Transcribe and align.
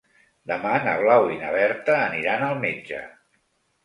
Demà 0.51 0.69
na 0.85 0.95
Blau 1.01 1.25
i 1.33 1.37
na 1.41 1.51
Berta 1.55 1.97
aniran 2.05 2.47
al 2.47 2.57
metge. 2.65 3.03